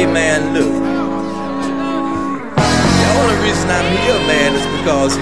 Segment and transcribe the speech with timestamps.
[0.00, 0.72] Say, man, look.
[2.56, 5.14] The only reason I'm here, man, is because,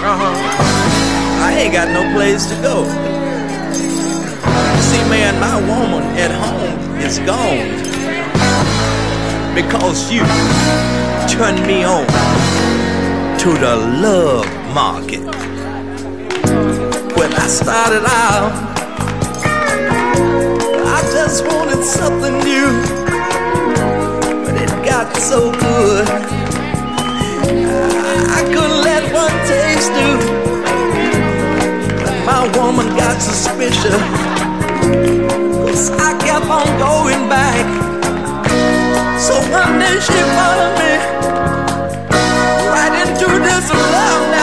[0.00, 2.86] uh-huh, I ain't got no place to go.
[4.88, 7.68] See, man, my woman at home is gone
[9.54, 10.24] because you
[11.28, 12.06] turned me on
[13.40, 15.20] to the love market.
[17.14, 18.52] When I started out,
[20.96, 23.07] I just wanted something new,
[25.04, 26.08] got so good.
[28.38, 30.10] I couldn't let one taste do.
[32.26, 34.02] My woman got suspicious.
[35.68, 37.64] Cause I kept on going back.
[39.20, 40.92] So one day she followed me
[42.74, 44.37] right into this love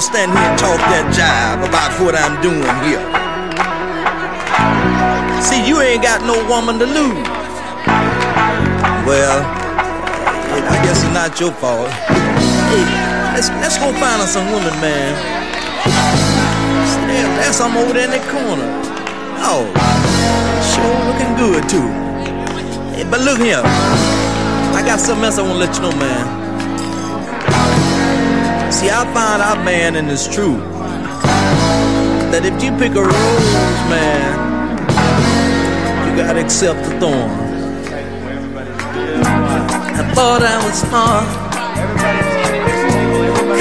[0.00, 3.02] stand here and talk that jive about what I'm doing here?
[5.42, 7.26] See, you ain't got no woman to lose.
[9.06, 11.90] Well, I guess it's not your fault.
[12.70, 12.84] Hey,
[13.34, 15.14] let's let's go find us some women, man.
[16.86, 17.06] See,
[17.40, 18.70] there's some over there in that corner.
[19.42, 19.66] Oh,
[20.62, 21.88] sure looking good too.
[22.94, 26.37] Hey, but look here, I got something else I wanna let you know, man.
[28.78, 30.58] See, I found out, man, and it's true,
[32.30, 34.38] that if you pick a rose, man,
[36.06, 37.28] you gotta accept the thorn.
[39.98, 41.26] I thought I was smart,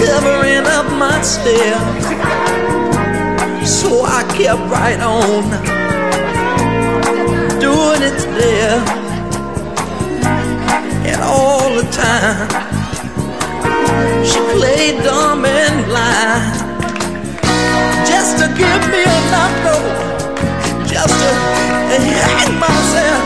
[0.06, 1.82] covering up my stare,
[3.66, 5.50] so I kept right on
[7.60, 8.84] doing it there,
[11.10, 12.67] and all the time.
[14.30, 16.58] She played dumb and blind
[18.08, 19.80] just to give me a number,
[20.86, 21.32] just to
[22.24, 23.26] hang myself.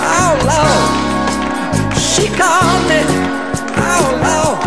[0.00, 0.90] Oh Lord,
[1.96, 3.00] she called me.
[3.92, 4.60] Oh Lord,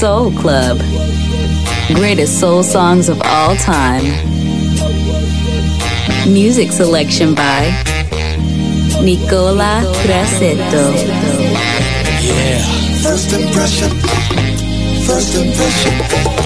[0.00, 0.78] Soul Club.
[1.92, 4.02] Greatest soul songs of all time.
[6.26, 7.68] Music selection by
[9.04, 10.94] Nicola Grassetto.
[12.24, 12.64] Yeah.
[13.02, 13.90] First impression.
[15.04, 15.92] First impression.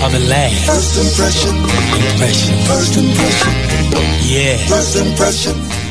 [0.02, 0.66] I'm in last.
[0.66, 1.54] First impression.
[1.54, 2.58] Impression.
[2.66, 3.52] First impression.
[4.26, 4.56] Yeah.
[4.66, 5.83] First impression.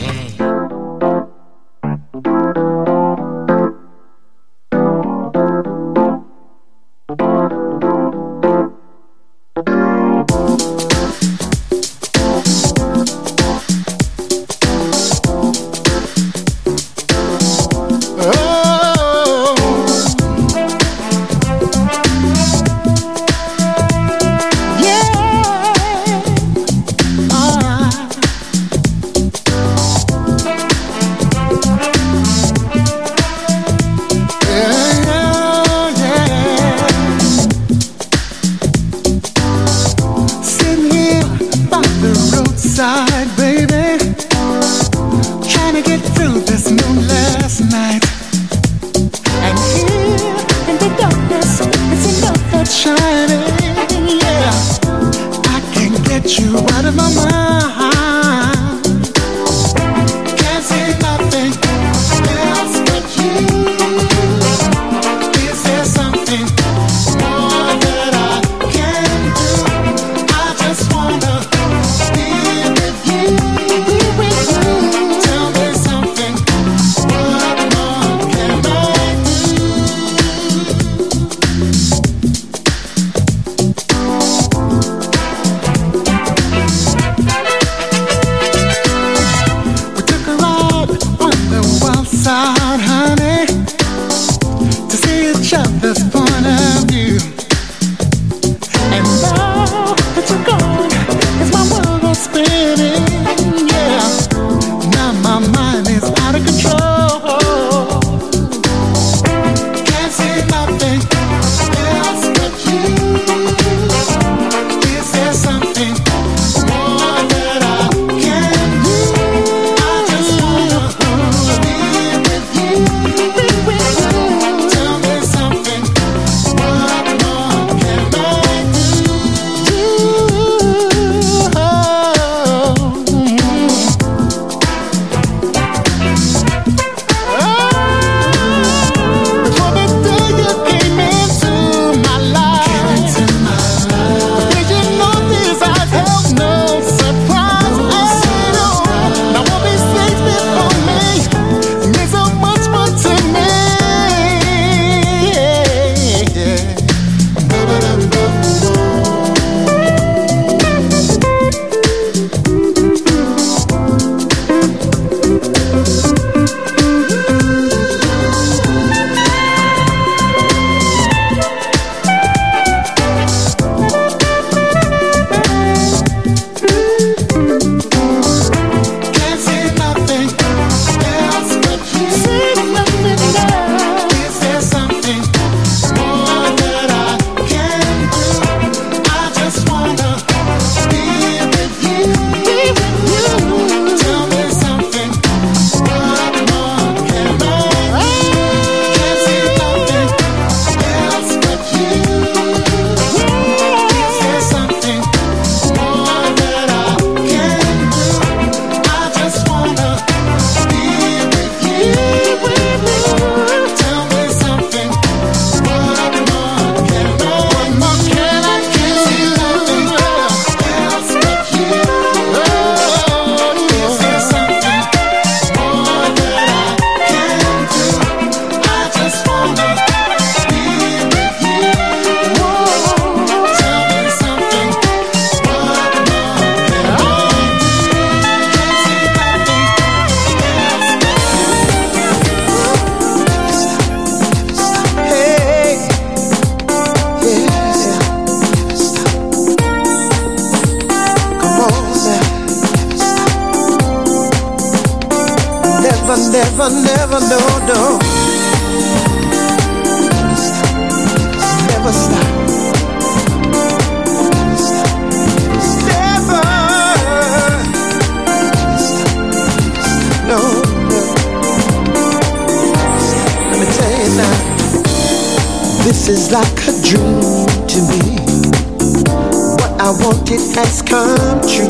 [280.00, 281.68] Wanted has come true.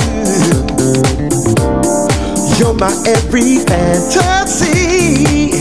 [2.58, 5.52] You're my every fantasy.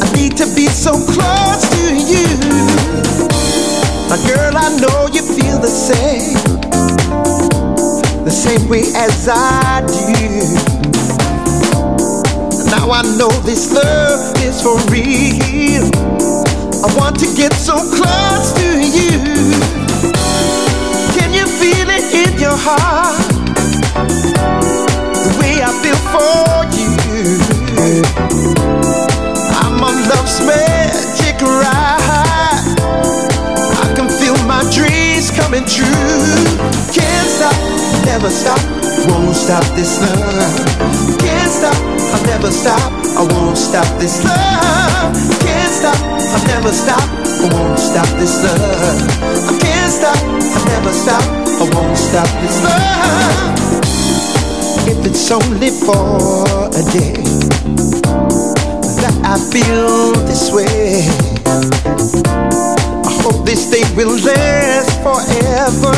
[0.00, 2.28] I need to be so close to you.
[4.08, 6.34] My girl, I know you feel the same.
[8.24, 10.74] The same way as I do.
[12.70, 15.84] Now I know this love is for real.
[16.84, 19.83] I want to get so close to you.
[22.54, 22.60] The
[25.40, 26.94] way I feel for you.
[29.58, 32.78] I'm on love's magic ride.
[33.82, 35.86] I can feel my dreams coming true.
[36.94, 37.58] Can't stop,
[38.06, 38.60] never stop,
[39.08, 41.18] won't stop this love.
[41.18, 45.14] Can't stop I'll never stop, I won't stop this love.
[45.42, 49.63] Can't stop, I'll never stop, I won't stop this love.
[50.04, 50.20] I stop,
[50.52, 53.84] I'll never stop, I won't stop this love.
[54.86, 57.16] If it's only for a day
[59.00, 61.08] that I feel this way,
[63.02, 65.96] I hope this day will last forever,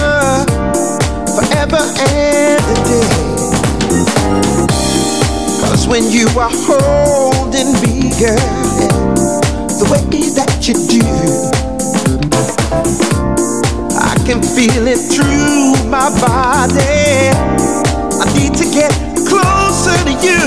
[1.35, 3.11] forever and a day.
[5.63, 8.39] Cause when you are holding me, girl,
[9.67, 11.66] the way that you do, I
[14.27, 17.31] can feel it through my body.
[18.19, 18.91] I need to get
[19.23, 20.43] closer to you.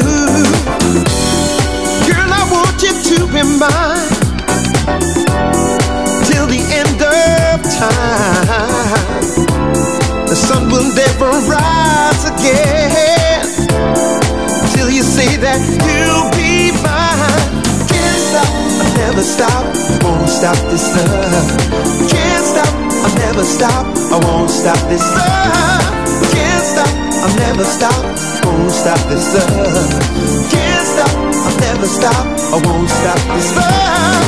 [2.04, 4.12] Girl, I want you to be mine
[6.28, 9.48] till the end of time.
[10.28, 13.48] The sun will never rise again
[14.74, 17.64] till you say that you'll be mine.
[17.88, 18.52] Can't stop,
[18.84, 19.64] I'll never stop,
[20.04, 21.99] won't stop this love.
[23.40, 25.96] Can't stop, never stop, I won't stop this love.
[26.36, 26.92] Can't stop,
[27.24, 28.04] I'll never stop,
[28.44, 29.96] won't stop this love.
[30.52, 31.16] Can't stop,
[31.48, 34.28] I'll never stop, I won't stop this love.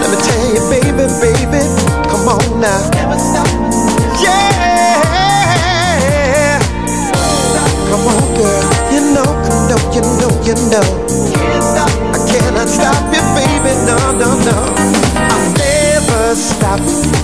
[0.00, 1.60] Let me tell you, baby, baby,
[2.08, 2.88] come on now.
[2.96, 3.44] Never stop.
[4.16, 4.96] Yeah.
[7.92, 8.64] Come on, girl
[8.96, 9.28] you know,
[9.92, 10.88] you know, you know.
[11.36, 11.92] Can't stop.
[12.16, 13.76] I cannot stop you, baby.
[13.84, 15.15] No, no, no.
[16.36, 16.80] Stop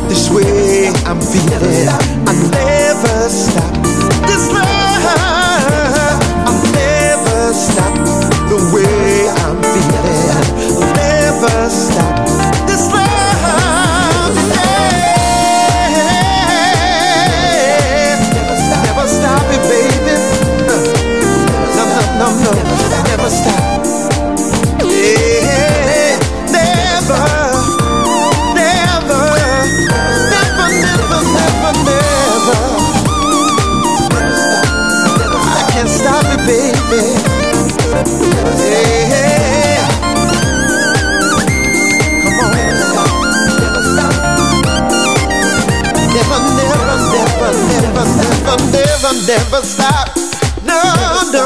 [0.08, 1.88] this way I'm feeling.
[2.26, 3.81] I'll never stop
[49.11, 50.07] never, never, never stop.
[50.63, 50.81] No,
[51.31, 51.45] no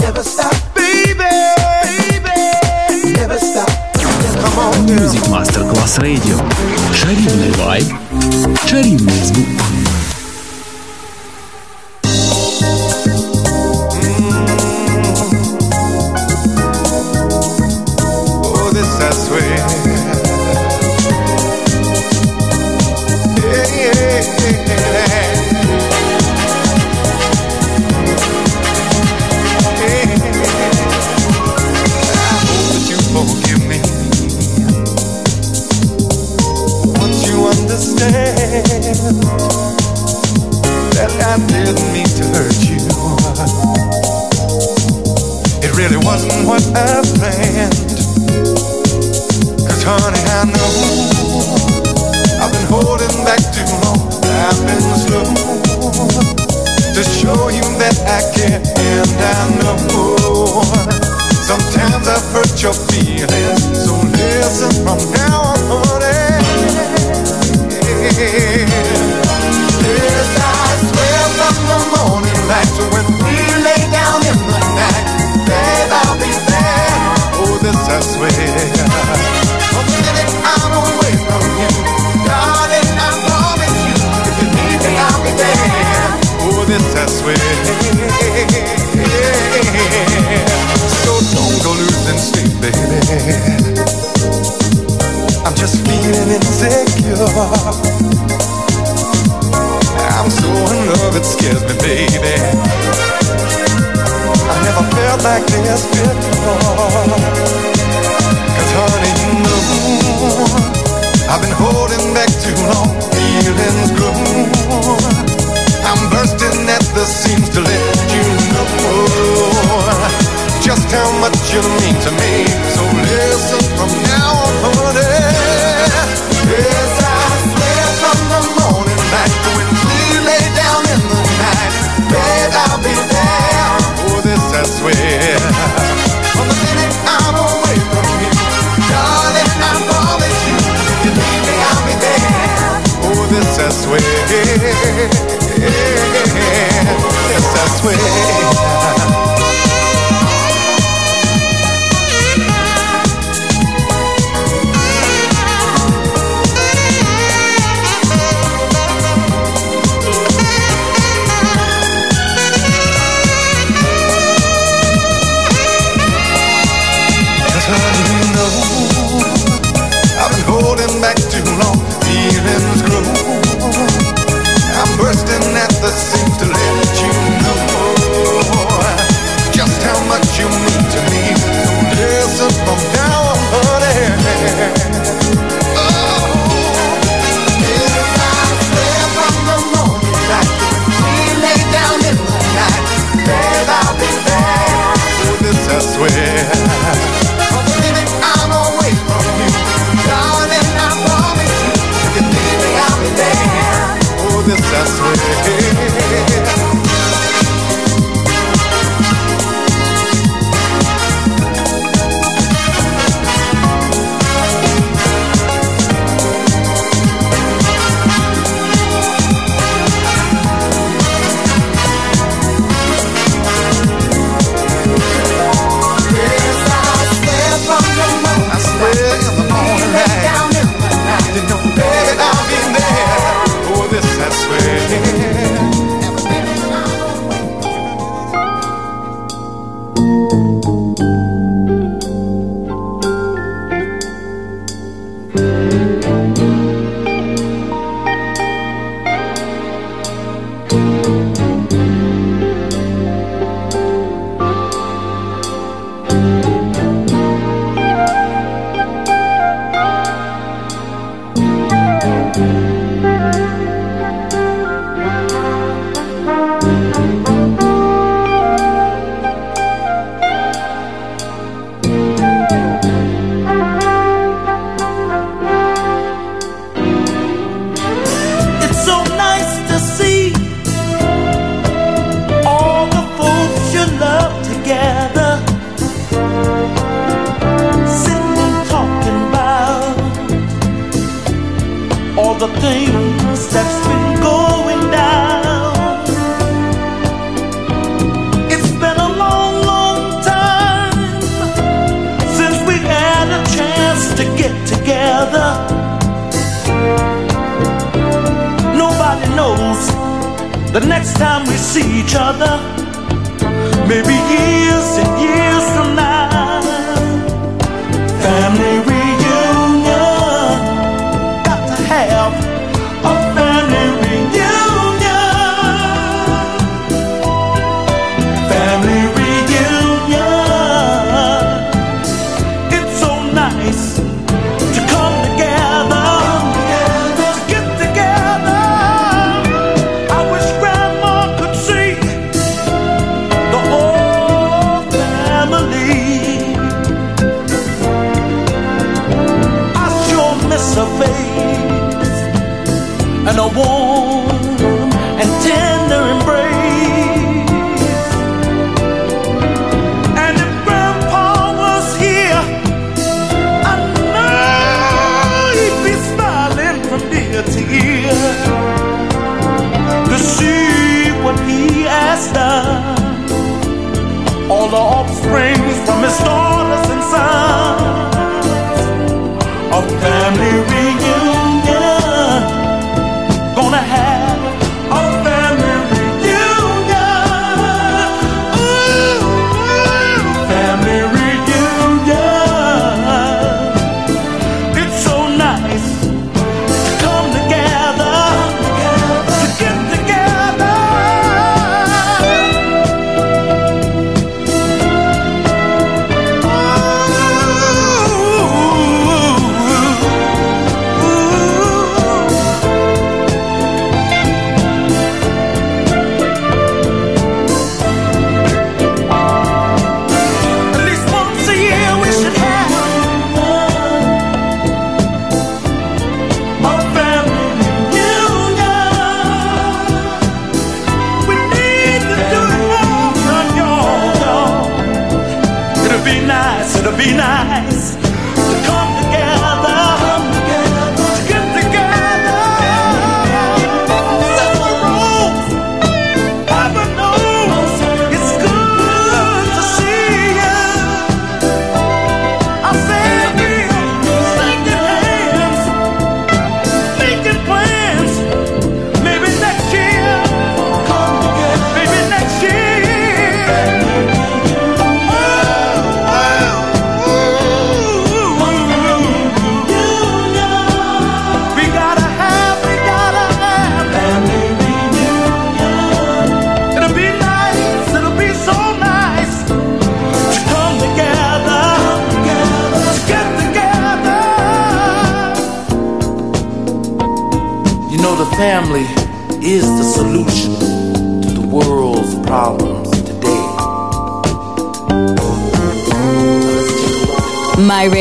[0.00, 1.14] never stop, baby,
[1.82, 3.70] baby, never stop.
[4.42, 6.36] Come on, Music Masterclass Radio.
[7.00, 7.86] Чарівний вайб,
[8.66, 9.46] чарівний звук.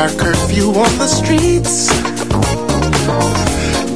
[0.00, 1.88] our curfew on the streets,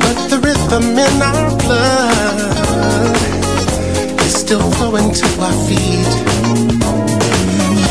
[0.02, 3.16] but the rhythm in our blood
[4.20, 6.12] is still flowing to our feet.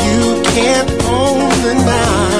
[0.06, 2.33] You can't own the night.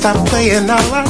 [0.00, 0.70] stop playing.
[0.70, 1.09] All our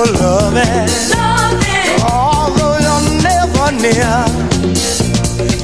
[0.00, 0.88] for loving.
[2.10, 4.16] Although you're never near,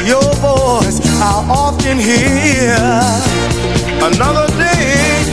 [0.05, 2.77] your voice I often hear.
[4.09, 5.25] Another day,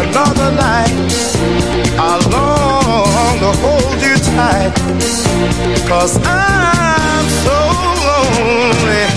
[0.00, 0.94] another night,
[1.98, 4.14] I long to hold you.
[5.88, 7.58] Cause I'm so
[8.04, 9.13] lonely.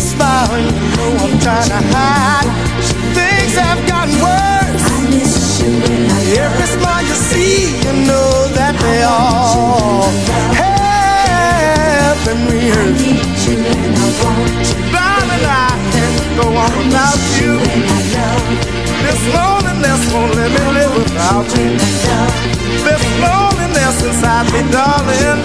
[0.00, 2.48] smile, you know I'm trying to hide.
[3.14, 4.50] Things have gotten worse.
[6.40, 10.08] Every smile you see, you know that they all
[10.56, 12.80] have been real.
[15.36, 17.52] and I can't go on without you.
[19.04, 21.70] This loneliness won't let me live without you.
[22.86, 25.40] This loneliness inside me, darling,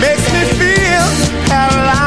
[0.00, 1.06] makes me feel
[1.46, 2.05] paralyzed.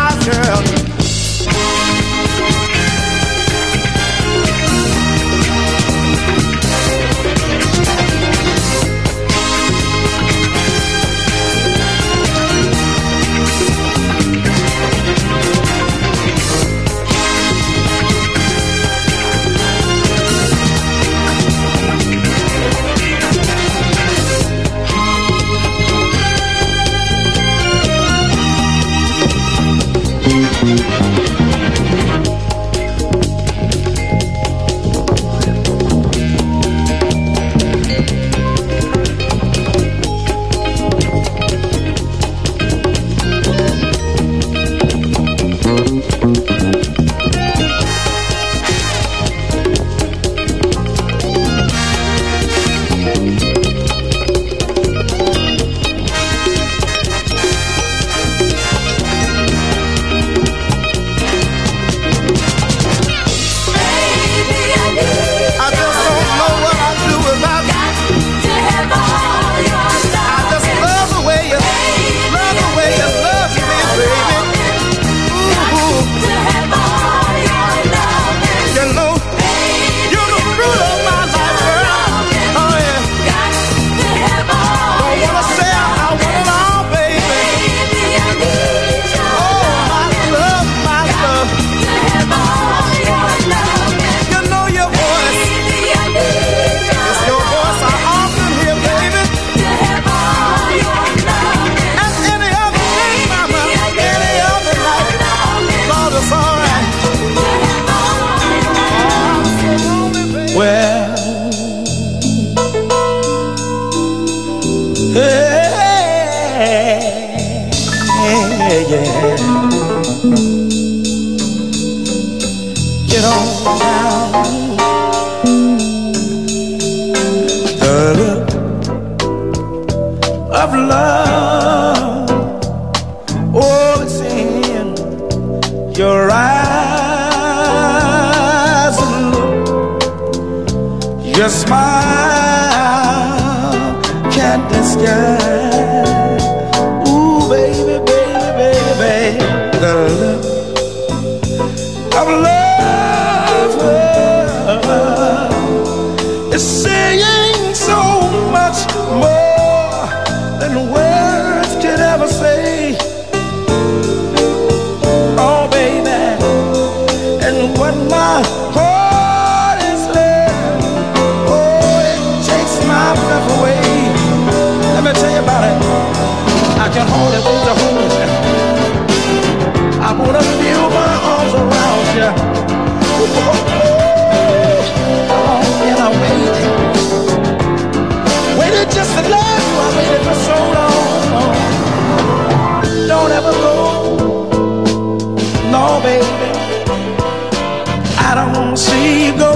[198.99, 199.53] dream go?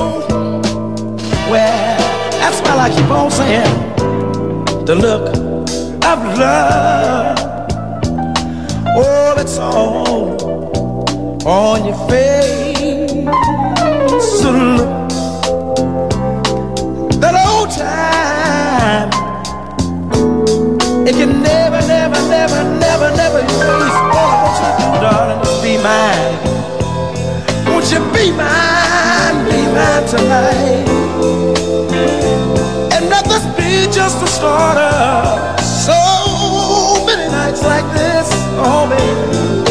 [1.51, 1.97] Well,
[2.39, 3.75] that's why I keep on saying
[4.85, 5.27] the look
[6.11, 7.37] of love.
[8.95, 10.37] Oh, it's all
[11.47, 13.09] on your face.
[14.39, 15.09] So look
[17.21, 19.09] that old time.
[21.07, 23.97] If you never, never, never, never, never erase.
[24.17, 26.35] All I want you to do, darling, is be mine.
[27.67, 28.52] Won't you be mine?
[29.73, 30.87] man tonight.
[32.93, 35.57] And let this be just the starter.
[35.61, 38.29] so many nights like this.
[38.57, 39.62] Oh, baby.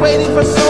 [0.00, 0.69] waiting for so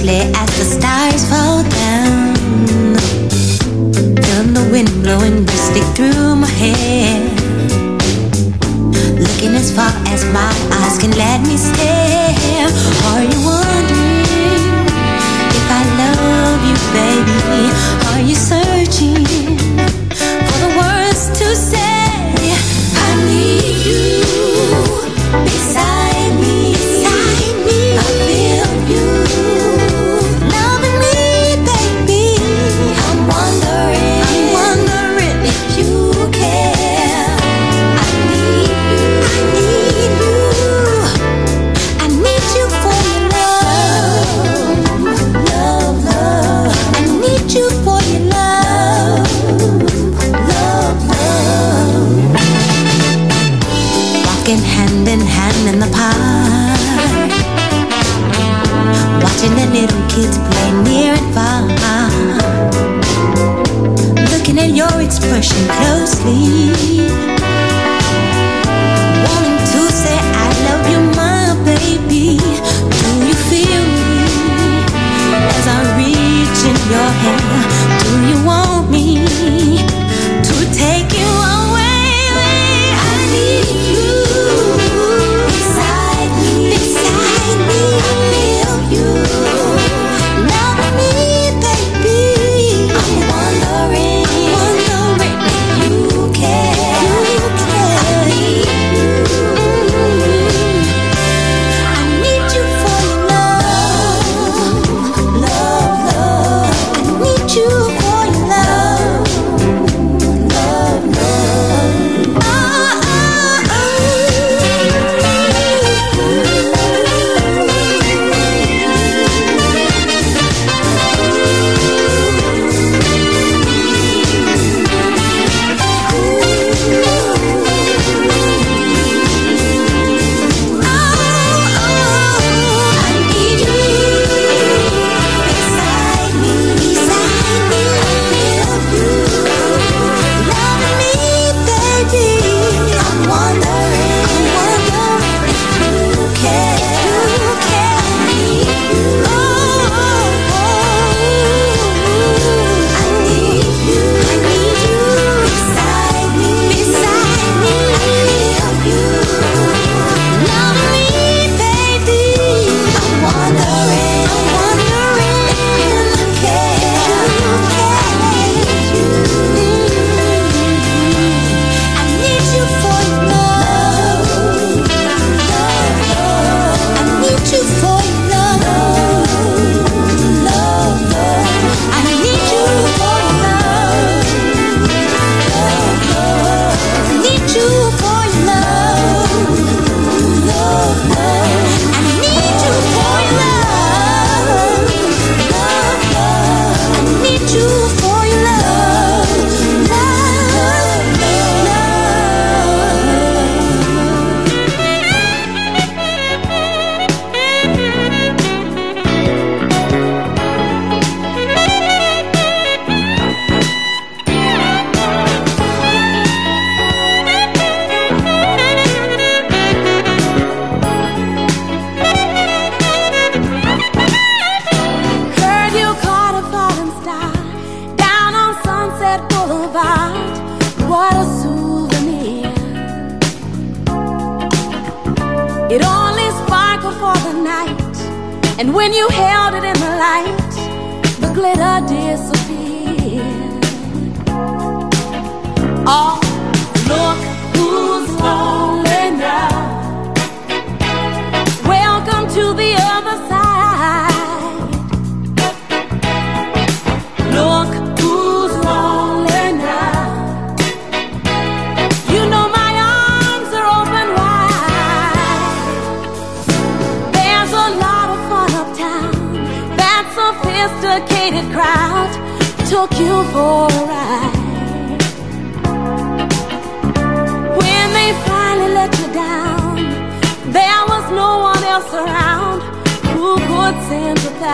[0.00, 2.34] closely as the stars fall down.
[4.16, 7.20] feel the wind blowing briskly through my hair.
[9.18, 12.09] Looking as far as my eyes can let me stay.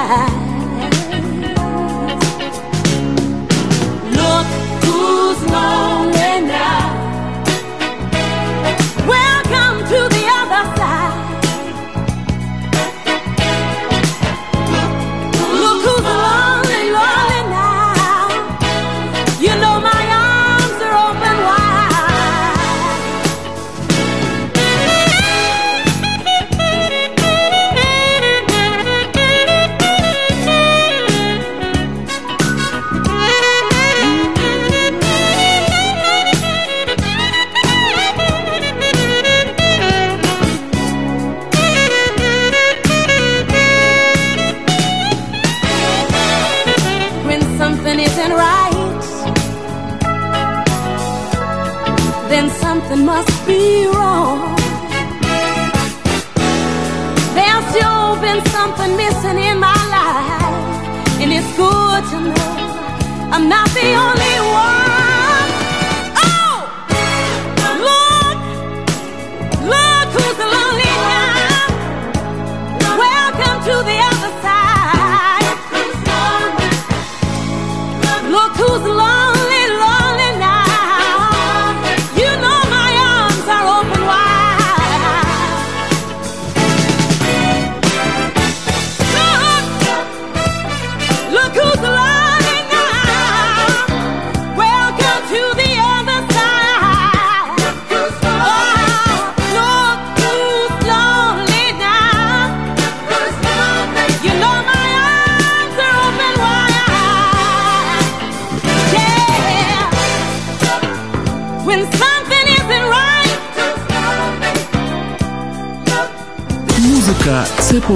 [0.06, 0.36] high.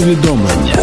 [0.01, 0.75] повідомлення.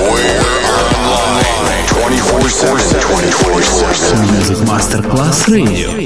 [4.28, 5.97] Music Masterclass Radio.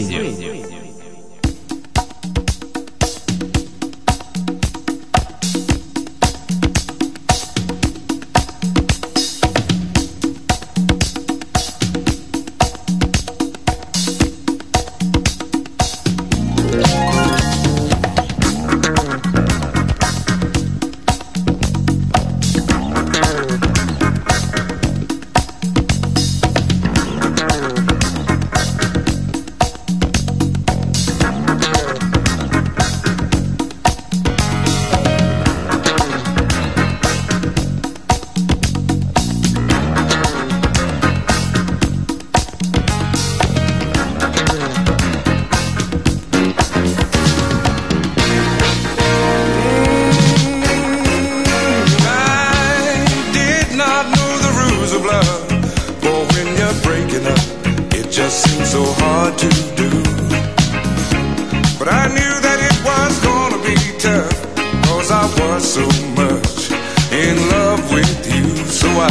[66.16, 66.72] much
[67.12, 69.10] in love with you, so I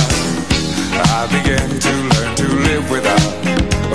[1.12, 3.34] I began to learn to live without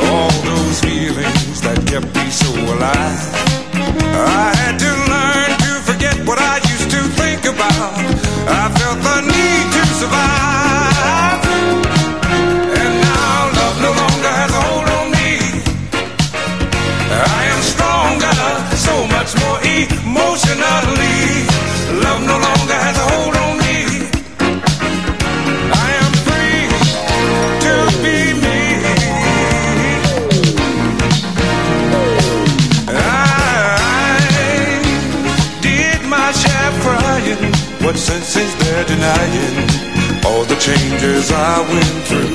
[0.09, 3.44] all those feelings that kept me so alive.
[41.05, 42.34] wonders I went through.